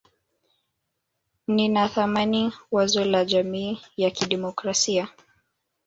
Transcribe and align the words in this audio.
Ninathamini 1.47 2.53
wazo 2.71 3.05
la 3.05 3.25
jamii 3.25 3.81
ya 3.97 4.09
kidemokrasia 4.11 5.07